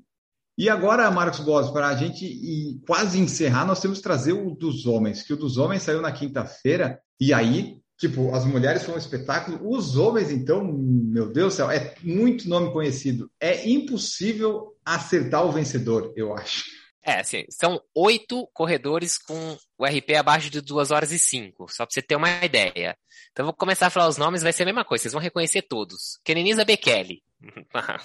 [0.56, 4.86] E agora, Marcos Boas, para a gente quase encerrar, nós temos que trazer o dos
[4.86, 9.00] homens, que o dos homens saiu na quinta-feira, e aí, tipo, as mulheres foram um
[9.00, 13.30] espetáculo, os homens, então, meu Deus do céu, é muito nome conhecido.
[13.40, 16.64] É impossível acertar o vencedor, eu acho.
[17.04, 21.84] É, assim, são oito corredores com o RP abaixo de 2 horas e 5, só
[21.84, 22.96] para você ter uma ideia.
[23.32, 25.62] Então, vou começar a falar os nomes, vai ser a mesma coisa, vocês vão reconhecer
[25.62, 26.20] todos.
[26.24, 27.20] Kenenisa Bekele.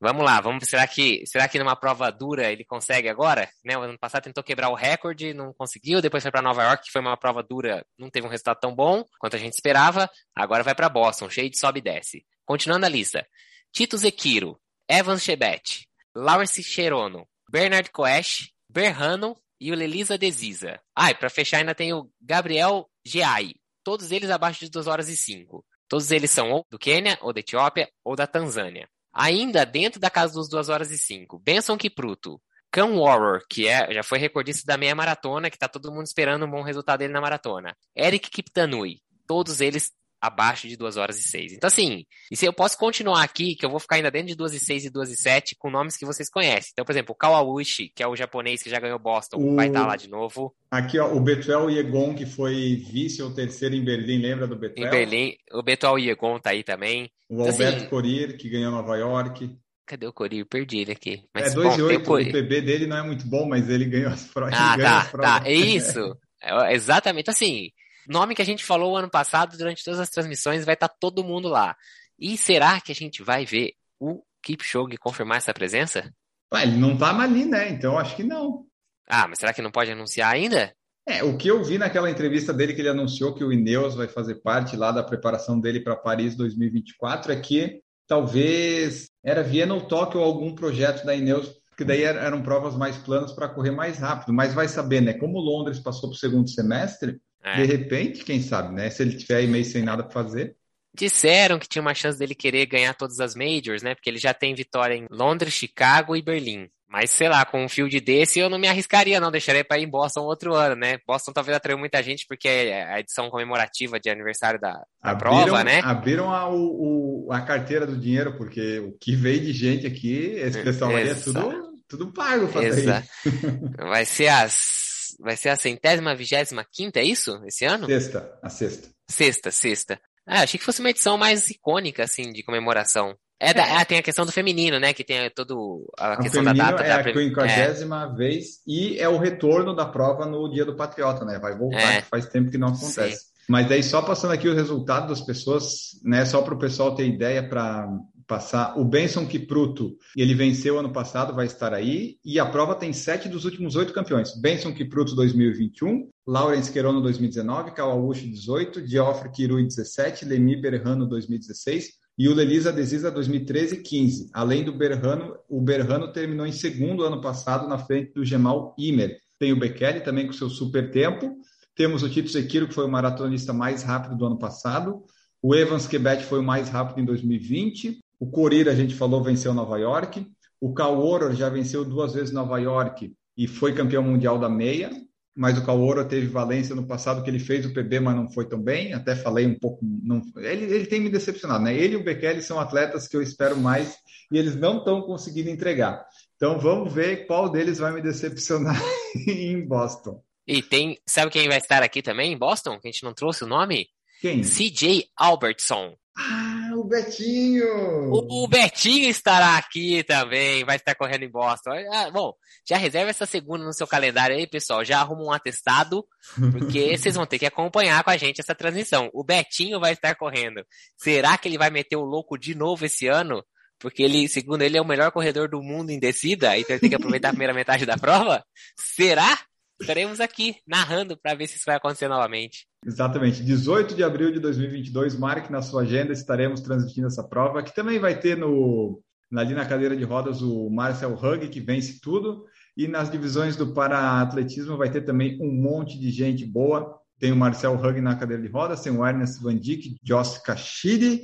[0.00, 3.50] vamos lá, vamos, será que, será que numa prova dura ele consegue agora?
[3.64, 6.84] Né, o ano passado tentou quebrar o recorde, não conseguiu, depois foi para Nova York,
[6.84, 10.08] que foi uma prova dura, não teve um resultado tão bom quanto a gente esperava,
[10.32, 12.24] agora vai para Boston, cheio de sobe e desce.
[12.44, 13.26] Continuando a lista,
[13.72, 14.56] Tito Zekiro,
[14.88, 20.80] Evans Chebet, Lawrence Cherono, Bernard Coesh, Berrano e o Lelisa Desisa.
[20.96, 23.54] Ah, e fechar ainda tem o Gabriel Geai.
[23.84, 25.64] Todos eles abaixo de 2 horas e 5.
[25.88, 28.88] Todos eles são ou do Quênia, ou da Etiópia, ou da Tanzânia.
[29.12, 33.92] Ainda dentro da casa dos 2 horas e 5, Benson Kipruto, Cam Warrior, que é,
[33.92, 37.12] já foi recordista da meia maratona, que está todo mundo esperando um bom resultado dele
[37.12, 37.76] na maratona.
[37.96, 39.00] Eric Kiptanui.
[39.26, 41.52] Todos eles abaixo de 2 horas e 6.
[41.52, 44.34] Então, assim, e se eu posso continuar aqui, que eu vou ficar ainda dentro de
[44.34, 46.70] 2 e 6 e 2 e 7 com nomes que vocês conhecem.
[46.72, 49.56] Então, por exemplo, o Kawauchi, que é o japonês que já ganhou Boston, o...
[49.56, 50.54] vai estar tá lá de novo.
[50.70, 54.86] Aqui, ó, o Betuel Yegon, que foi vice ou terceiro em Berlim, lembra do Betuel?
[54.86, 57.10] Em Berlim, o Betuel Yegon tá aí também.
[57.28, 59.56] O então, Alberto assim, Corir, que ganhou Nova York.
[59.86, 60.44] Cadê o Corir?
[60.44, 61.24] Perdi ele aqui.
[61.34, 63.86] Mas, é 2 e 8, o, o PB dele não é muito bom, mas ele
[63.86, 64.54] ganhou as provas.
[64.56, 66.16] Ah, tá, tá, é isso.
[66.42, 67.70] É, exatamente, assim,
[68.10, 71.24] nome que a gente falou ano passado durante todas as transmissões, vai estar tá todo
[71.24, 71.76] mundo lá.
[72.18, 76.12] E será que a gente vai ver o Kipchoge confirmar essa presença?
[76.52, 77.70] Ué, ele não tá ali, né?
[77.70, 78.66] Então acho que não.
[79.08, 80.74] Ah, mas será que não pode anunciar ainda?
[81.08, 84.06] É, o que eu vi naquela entrevista dele que ele anunciou que o Ineos vai
[84.06, 89.80] fazer parte lá da preparação dele para Paris 2024 é que talvez era Viena ou
[89.80, 93.98] Tóquio ou algum projeto da Ineos, que daí eram provas mais planas para correr mais
[93.98, 95.14] rápido, mas vai saber, né?
[95.14, 97.56] Como Londres passou para o segundo semestre, é.
[97.56, 98.90] De repente, quem sabe, né?
[98.90, 100.56] Se ele tiver aí meio sem nada para fazer.
[100.92, 103.94] Disseram que tinha uma chance dele querer ganhar todas as majors, né?
[103.94, 106.68] Porque ele já tem vitória em Londres, Chicago e Berlim.
[106.88, 109.30] Mas sei lá, com um field desse eu não me arriscaria, não.
[109.30, 110.98] Deixaria para ir em Boston outro ano, né?
[111.06, 115.44] Boston talvez atraiu muita gente porque é a edição comemorativa de aniversário da, da abriram,
[115.44, 115.80] prova, né?
[115.84, 120.60] Abriram a, o, a carteira do dinheiro, porque o que veio de gente aqui, esse
[120.64, 123.08] pessoal aí é tudo, tudo pago Exato.
[123.78, 127.40] Vai ser as vai ser a centésima, vigésima quinta, é isso?
[127.46, 127.86] Esse ano?
[127.86, 128.88] Sexta, a sexta.
[129.08, 130.00] Sexta, sexta.
[130.26, 133.16] Ah, achei que fosse uma edição mais icônica, assim, de comemoração.
[133.40, 133.76] É, da, é.
[133.76, 134.92] Ah, tem a questão do feminino, né?
[134.92, 136.84] Que tem todo a, a questão da data.
[136.84, 138.16] É da a quinquagésima é.
[138.16, 141.38] vez e é o retorno da prova no Dia do Patriota, né?
[141.38, 142.02] Vai voltar, é.
[142.02, 143.16] que faz tempo que não acontece.
[143.16, 143.30] Sim.
[143.48, 146.24] Mas aí só passando aqui o resultado das pessoas, né?
[146.26, 147.88] Só para o pessoal ter ideia para
[148.30, 148.78] passar.
[148.78, 152.16] O Benson Kipruto, ele venceu ano passado, vai estar aí.
[152.24, 154.40] E a prova tem sete dos últimos oito campeões.
[154.40, 162.28] Benson Kipruto 2021, Lawrence Querono 2019, Kawauchi 18, Geoffrey Kirui 17, Lemi Berrano 2016 e
[162.28, 164.30] o Lelisa Desisa 2013 e 15.
[164.32, 169.18] Além do Berrano, o Berrano terminou em segundo ano passado na frente do Gemal Imer.
[169.40, 171.34] Tem o Bekele também com seu super tempo.
[171.74, 175.02] Temos o Tito Sekiro, que foi o maratonista mais rápido do ano passado.
[175.42, 177.98] O Evans Quebec foi o mais rápido em 2020.
[178.20, 180.26] O Corir, a gente falou, venceu Nova York.
[180.60, 184.90] O Kaoro já venceu duas vezes Nova York e foi campeão mundial da meia.
[185.34, 188.46] Mas o Kaoro teve Valência no passado que ele fez o PB, mas não foi
[188.46, 188.92] tão bem.
[188.92, 189.78] Até falei um pouco.
[189.82, 191.74] Não, ele, ele tem me decepcionado, né?
[191.74, 193.96] Ele e o Bekele são atletas que eu espero mais
[194.30, 196.04] e eles não estão conseguindo entregar.
[196.36, 198.78] Então vamos ver qual deles vai me decepcionar
[199.26, 200.22] em Boston.
[200.46, 202.78] E tem, sabe quem vai estar aqui também em Boston?
[202.78, 203.88] Que a gente não trouxe o nome?
[204.20, 204.42] Quem?
[204.42, 205.94] CJ Albertson.
[206.18, 206.59] Ah,
[206.90, 208.10] Betinho!
[208.10, 211.70] O, o, Betinho estará aqui também, vai estar correndo em Boston.
[211.92, 212.34] Ah, bom,
[212.68, 214.84] já reserva essa segunda no seu calendário aí, pessoal.
[214.84, 216.04] Já arruma um atestado,
[216.52, 219.08] porque vocês vão ter que acompanhar com a gente essa transmissão.
[219.14, 220.64] O Betinho vai estar correndo.
[220.98, 223.44] Será que ele vai meter o louco de novo esse ano?
[223.78, 226.90] Porque ele, segundo ele, é o melhor corredor do mundo em descida, então ele tem
[226.90, 228.44] que aproveitar a primeira metade da prova?
[228.76, 229.38] Será?
[229.80, 232.66] Estaremos aqui narrando para ver se isso vai acontecer novamente.
[232.84, 233.42] Exatamente.
[233.42, 237.98] 18 de abril de 2022, marque na sua agenda, estaremos transmitindo essa prova, que também
[237.98, 239.02] vai ter no,
[239.34, 242.44] ali na cadeira de rodas o Marcel Hug, que vence tudo,
[242.76, 246.98] e nas divisões do para-atletismo vai ter também um monte de gente boa.
[247.18, 251.22] Tem o Marcel Hug na cadeira de rodas, tem o Ernest Van Dijk, Joss Kashidi,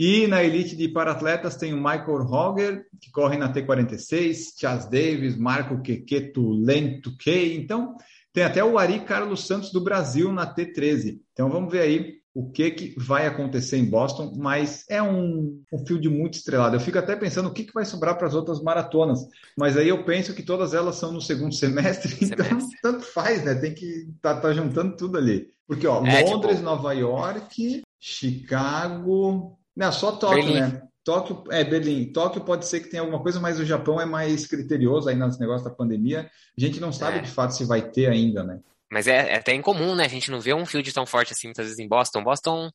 [0.00, 5.36] e na elite de para-atletas tem o Michael Roger, que corre na T46, Chas Davis,
[5.36, 7.56] Marco Quequeto Lento K.
[7.56, 7.96] Então,
[8.32, 11.18] tem até o Ari Carlos Santos do Brasil na T13.
[11.32, 15.84] Então, vamos ver aí o que, que vai acontecer em Boston, mas é um, um
[15.84, 16.76] field muito estrelado.
[16.76, 19.26] Eu fico até pensando o que, que vai sobrar para as outras maratonas,
[19.58, 22.78] mas aí eu penso que todas elas são no segundo semestre, então semestre.
[22.80, 23.56] tanto faz, né?
[23.56, 25.48] Tem que tá, tá juntando tudo ali.
[25.66, 26.64] Porque, ó, é, Londres, tipo...
[26.64, 30.60] Nova York, Chicago, não, só Tóquio, Berlim.
[30.60, 30.82] né?
[31.04, 32.12] Tóquio, é, Berlim.
[32.12, 35.38] Tóquio pode ser que tenha alguma coisa, mas o Japão é mais criterioso aí nos
[35.38, 36.28] negócios da pandemia.
[36.56, 37.22] A gente não sabe é.
[37.22, 38.58] de fato se vai ter ainda, né?
[38.90, 40.04] Mas é, é, até incomum, né?
[40.04, 42.24] A gente não vê um field tão forte assim muitas vezes em Boston.
[42.24, 42.70] Boston,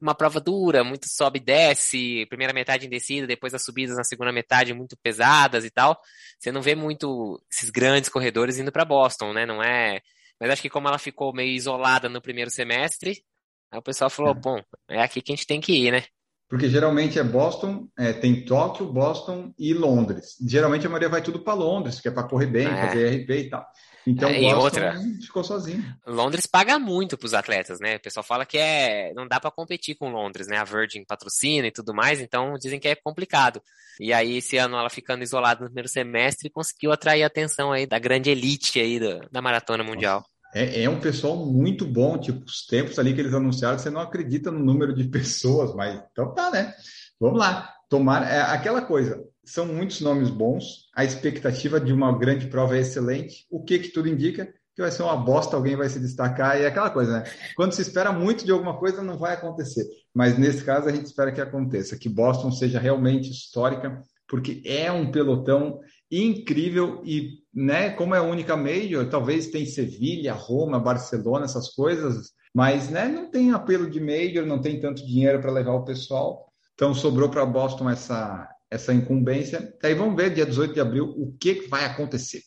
[0.00, 4.02] uma prova dura, muito sobe e desce, primeira metade em descida, depois as subidas na
[4.02, 5.96] segunda metade muito pesadas e tal.
[6.40, 9.46] Você não vê muito esses grandes corredores indo para Boston, né?
[9.46, 10.00] Não é.
[10.40, 13.22] Mas acho que como ela ficou meio isolada no primeiro semestre,
[13.70, 14.34] aí o pessoal falou, é.
[14.34, 16.04] bom, é aqui que a gente tem que ir, né?
[16.48, 20.36] Porque geralmente é Boston, é, tem Tóquio, Boston e Londres.
[20.46, 22.86] Geralmente a maioria vai tudo para Londres, que é para correr bem, é.
[22.86, 23.66] fazer RP e tal.
[24.06, 25.84] Então é, Boston outra, ficou sozinho.
[26.06, 27.96] Londres paga muito para os atletas, né?
[27.96, 30.56] O pessoal fala que é não dá para competir com Londres, né?
[30.56, 33.60] A Virgin patrocina e tudo mais, então dizem que é complicado.
[34.00, 37.86] E aí esse ano ela ficando isolada no primeiro semestre conseguiu atrair a atenção aí
[37.86, 40.24] da grande elite aí da, da maratona mundial.
[40.54, 44.00] É, é, um pessoal muito bom, tipo, os tempos ali que eles anunciaram, você não
[44.00, 46.74] acredita no número de pessoas, mas então tá, né?
[47.20, 47.74] Vamos lá.
[47.88, 49.22] Tomar é, aquela coisa.
[49.44, 50.88] São muitos nomes bons.
[50.94, 53.46] A expectativa de uma grande prova é excelente.
[53.50, 54.46] O que que tudo indica?
[54.74, 57.24] Que vai ser uma bosta, alguém vai se destacar e é aquela coisa, né?
[57.56, 59.84] Quando se espera muito de alguma coisa, não vai acontecer.
[60.14, 64.92] Mas nesse caso, a gente espera que aconteça, que Boston seja realmente histórica, porque é
[64.92, 71.44] um pelotão incrível e, né, como é a única major, talvez tem Sevilha, Roma, Barcelona,
[71.44, 75.74] essas coisas, mas, né, não tem apelo de major, não tem tanto dinheiro para levar
[75.74, 76.48] o pessoal.
[76.74, 79.74] Então sobrou para Boston essa essa incumbência.
[79.82, 82.42] Aí vamos ver dia 18 de abril o que vai acontecer.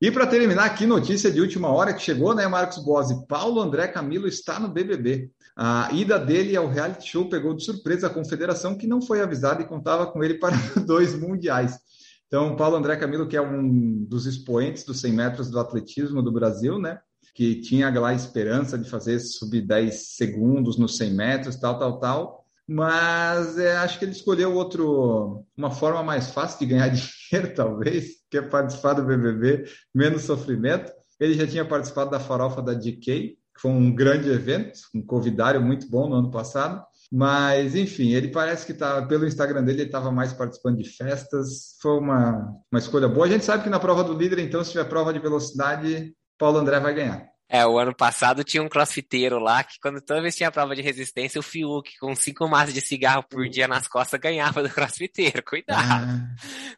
[0.00, 3.26] E para terminar aqui, notícia de última hora que chegou, né, Marcos Bose?
[3.26, 5.30] Paulo André Camilo está no BBB.
[5.54, 9.60] A ida dele ao reality show pegou de surpresa a confederação, que não foi avisada
[9.60, 11.78] e contava com ele para dois mundiais.
[12.26, 16.32] Então, Paulo André Camilo, que é um dos expoentes dos 100 metros do atletismo do
[16.32, 17.00] Brasil, né?
[17.34, 21.98] Que tinha lá a esperança de fazer sub 10 segundos nos 100 metros, tal, tal,
[21.98, 22.39] tal.
[22.72, 28.10] Mas é, acho que ele escolheu outro, uma forma mais fácil de ganhar dinheiro, talvez,
[28.30, 30.92] que é participar do BBB, menos sofrimento.
[31.18, 35.60] Ele já tinha participado da farofa da DK, que foi um grande evento, um convidário
[35.60, 36.80] muito bom no ano passado.
[37.10, 41.76] Mas, enfim, ele parece que tá, pelo Instagram dele, ele estava mais participando de festas.
[41.82, 43.26] Foi uma, uma escolha boa.
[43.26, 46.58] A gente sabe que na prova do líder, então, se tiver prova de velocidade, Paulo
[46.58, 47.30] André vai ganhar.
[47.52, 50.82] É, o ano passado tinha um crossfiteiro lá que quando toda vez tinha prova de
[50.82, 55.42] resistência, o Fiuk com cinco massas de cigarro por dia nas costas ganhava do crossfiteiro.
[55.42, 55.82] Cuidado.
[55.82, 56.34] Ah,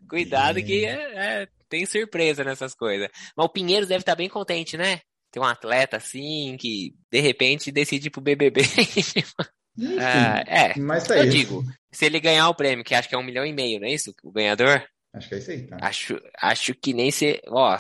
[0.09, 0.63] Cuidado é.
[0.63, 3.11] que é, é, tem surpresa nessas coisas.
[3.37, 5.01] Mas o Pinheiros deve estar bem contente, né?
[5.31, 8.63] Tem um atleta assim que de repente decide ir pro BBB.
[10.01, 11.37] ah, é, mas tá eu isso.
[11.37, 13.87] digo, se ele ganhar o prêmio, que acho que é um milhão e meio, não
[13.87, 14.15] é isso?
[14.23, 14.83] O ganhador?
[15.13, 15.77] Acho que é isso aí, tá?
[15.83, 17.43] Acho, acho que nem se.
[17.49, 17.79] Ó,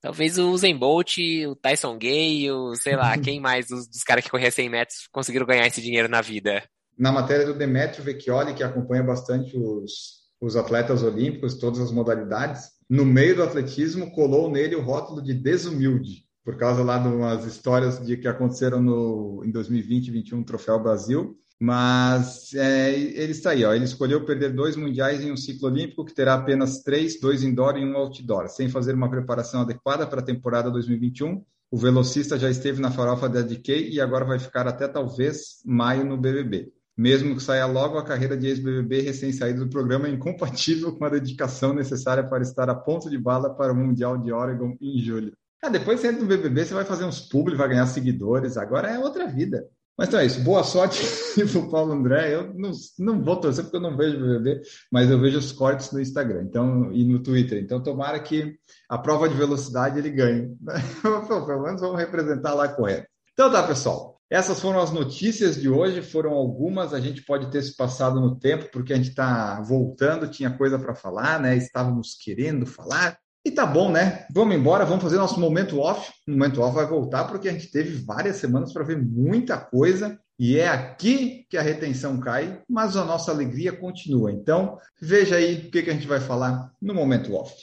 [0.00, 1.16] talvez o Usain Bolt,
[1.48, 5.08] o Tyson Gay, o, sei lá, quem mais dos, dos caras que corriam 100 metros
[5.12, 6.62] conseguiram ganhar esse dinheiro na vida?
[6.98, 12.70] Na matéria do Demetrio Vecchioli, que acompanha bastante os, os atletas olímpicos, todas as modalidades,
[12.88, 17.44] no meio do atletismo colou nele o rótulo de desumilde por causa lá de umas
[17.44, 21.36] histórias de que aconteceram no, em 2020 e 2021 Troféu Brasil.
[21.60, 23.74] Mas é, ele está aí, ó.
[23.74, 27.76] ele escolheu perder dois mundiais em um ciclo olímpico que terá apenas três, dois indoor
[27.76, 31.44] e um outdoor, sem fazer uma preparação adequada para a temporada 2021.
[31.70, 36.04] O velocista já esteve na farofa da DK e agora vai ficar até talvez maio
[36.04, 36.72] no BBB.
[36.96, 41.10] Mesmo que saia logo, a carreira de ex-BBB recém-saído do programa é incompatível com a
[41.10, 45.32] dedicação necessária para estar a ponto de bala para o Mundial de Oregon em julho.
[45.62, 48.56] Ah, depois você entra no BBB, você vai fazer uns publi, vai ganhar seguidores.
[48.56, 49.68] Agora é outra vida.
[49.98, 50.40] Mas então é isso.
[50.42, 51.02] Boa sorte
[51.34, 52.32] para o Paulo André.
[52.32, 55.90] Eu não, não vou torcer porque eu não vejo BBB, mas eu vejo os cortes
[55.90, 57.60] no Instagram então, e no Twitter.
[57.60, 58.56] Então, tomara que
[58.88, 60.56] a prova de velocidade ele ganhe.
[61.02, 63.08] Pelo menos vamos representar lá correto.
[63.32, 64.20] Então tá, pessoal.
[64.30, 66.94] Essas foram as notícias de hoje, foram algumas.
[66.94, 70.78] A gente pode ter se passado no tempo, porque a gente está voltando, tinha coisa
[70.78, 71.56] para falar, né?
[71.56, 73.18] Estávamos querendo falar.
[73.44, 74.26] E tá bom, né?
[74.32, 76.12] Vamos embora, vamos fazer nosso momento off.
[76.26, 80.18] O momento off vai voltar porque a gente teve várias semanas para ver muita coisa
[80.38, 84.30] e é aqui que a retenção cai, mas a nossa alegria continua.
[84.30, 87.54] Então, veja aí o que, que a gente vai falar no momento off.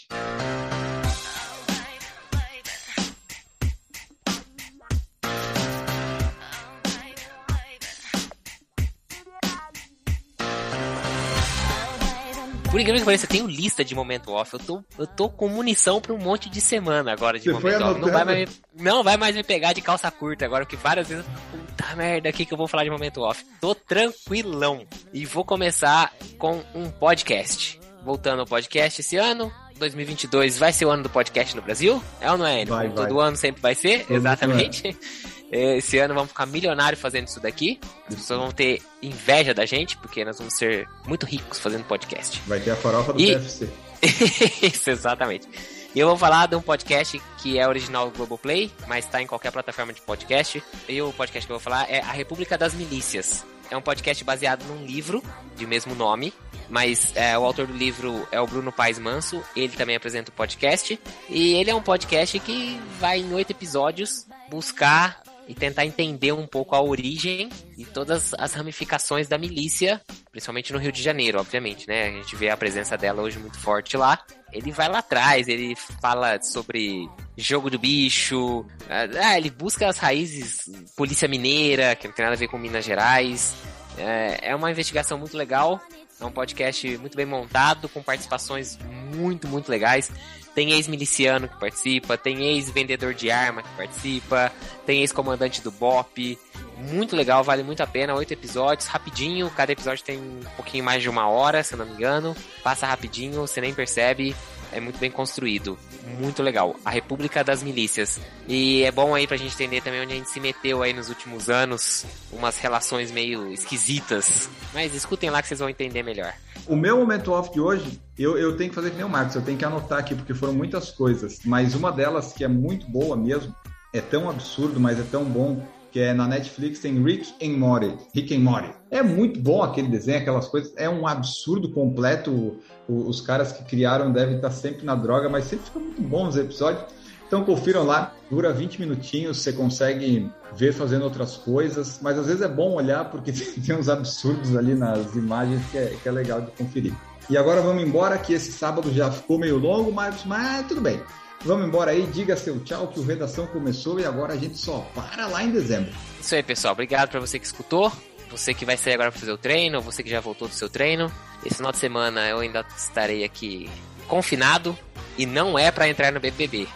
[12.75, 14.51] Por incrível que pareça, eu tenho lista de momento off.
[14.53, 17.81] Eu tô, eu tô com munição pra um monte de semana agora de Você momento
[17.81, 18.01] off.
[18.01, 21.25] Não vai, mais, não vai mais me pegar de calça curta agora, porque várias vezes.
[21.51, 23.45] Puta merda, aqui que eu vou falar de momento off.
[23.61, 24.85] Tô tranquilão.
[25.13, 27.79] E vou começar com um podcast.
[28.03, 32.03] Voltando ao podcast esse ano, 2022 vai ser o ano do podcast no Brasil?
[32.19, 32.65] É ou não é?
[32.65, 33.27] Vai, Todo vai.
[33.29, 34.97] ano sempre vai ser, Todo exatamente.
[35.51, 37.79] Esse ano vamos ficar milionários fazendo isso daqui.
[38.07, 42.41] As pessoas vão ter inveja da gente, porque nós vamos ser muito ricos fazendo podcast.
[42.47, 43.35] Vai ter a farofa do e...
[43.35, 43.69] PFC.
[44.61, 45.47] isso, exatamente.
[45.95, 49.27] E eu vou falar de um podcast que é original do Globoplay, mas está em
[49.27, 50.61] qualquer plataforma de podcast.
[50.89, 53.45] E o podcast que eu vou falar é A República das Milícias.
[53.71, 55.23] É um podcast baseado num livro
[55.55, 56.33] de mesmo nome,
[56.69, 59.41] mas é, o autor do livro é o Bruno Paes Manso.
[59.55, 60.99] Ele também apresenta o podcast.
[61.29, 66.47] E ele é um podcast que vai em oito episódios buscar e tentar entender um
[66.47, 71.87] pouco a origem e todas as ramificações da milícia, principalmente no Rio de Janeiro, obviamente,
[71.87, 72.07] né?
[72.07, 74.19] A gente vê a presença dela hoje muito forte lá.
[74.51, 80.63] Ele vai lá atrás, ele fala sobre jogo do bicho, ah, ele busca as raízes
[80.95, 83.53] polícia mineira, que não tem nada a ver com Minas Gerais.
[83.97, 85.81] É, é uma investigação muito legal,
[86.19, 88.77] é um podcast muito bem montado, com participações
[89.13, 90.11] muito, muito legais.
[90.55, 94.51] Tem ex-miliciano que participa, tem ex-vendedor de arma que participa,
[94.85, 96.39] tem ex-comandante do BOP.
[96.77, 98.15] Muito legal, vale muito a pena.
[98.15, 99.49] Oito episódios, rapidinho.
[99.49, 102.35] Cada episódio tem um pouquinho mais de uma hora, se eu não me engano.
[102.63, 104.33] Passa rapidinho, você nem percebe
[104.75, 105.77] é muito bem construído.
[106.19, 106.75] Muito legal.
[106.83, 108.19] A República das Milícias.
[108.45, 111.07] E é bom aí pra gente entender também onde a gente se meteu aí nos
[111.07, 112.05] últimos anos.
[112.31, 114.49] Umas relações meio esquisitas.
[114.73, 116.33] Mas escutem lá que vocês vão entender melhor.
[116.67, 119.35] O meu momento off de hoje, eu, eu tenho que fazer que nem o Marcos,
[119.35, 121.39] eu tenho que anotar aqui, porque foram muitas coisas.
[121.45, 123.55] Mas uma delas que é muito boa mesmo,
[123.93, 125.65] é tão absurdo, mas é tão bom,
[125.95, 127.95] que é na Netflix tem Rick and Morty.
[128.13, 128.69] Rick and Morty.
[128.91, 130.73] É muito bom aquele desenho, aquelas coisas.
[130.75, 132.57] É um absurdo completo.
[132.87, 136.37] Os caras que criaram devem estar sempre na droga, mas sempre fica muito bom os
[136.37, 136.83] episódios.
[137.27, 142.41] Então confiram lá, dura 20 minutinhos, você consegue ver fazendo outras coisas, mas às vezes
[142.41, 143.31] é bom olhar porque
[143.65, 146.93] tem uns absurdos ali nas imagens que é, que é legal de conferir.
[147.27, 151.01] E agora vamos embora, que esse sábado já ficou meio longo, mas, mas tudo bem.
[151.43, 154.87] Vamos embora aí, diga seu tchau que o Redação começou e agora a gente só
[154.93, 155.91] para lá em dezembro.
[156.19, 156.73] Isso aí, pessoal.
[156.73, 157.91] Obrigado para você que escutou.
[158.35, 160.69] Você que vai sair agora para fazer o treino, você que já voltou do seu
[160.69, 161.11] treino.
[161.45, 163.69] Esse final de semana eu ainda estarei aqui
[164.07, 164.77] confinado
[165.17, 166.67] e não é para entrar no BBB.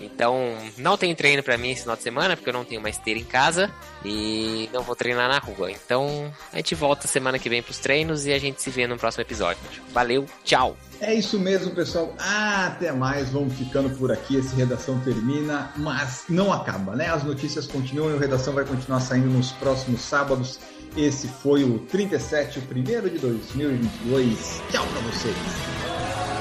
[0.00, 2.96] Então, não tem treino para mim esse final de semana, porque eu não tenho mais
[2.96, 3.70] esteira em casa
[4.04, 5.70] e não vou treinar na rua.
[5.70, 8.96] Então, a gente volta semana que vem pros treinos e a gente se vê no
[8.96, 9.60] próximo episódio.
[9.92, 10.76] Valeu, tchau!
[11.00, 12.12] É isso mesmo, pessoal.
[12.18, 13.30] até mais.
[13.30, 14.36] Vamos ficando por aqui.
[14.36, 17.08] Esse redação termina, mas não acaba, né?
[17.08, 20.58] As notícias continuam e o redação vai continuar saindo nos próximos sábados.
[20.96, 24.62] Esse foi o 37, o primeiro de 2022.
[24.70, 26.37] Tchau pra vocês!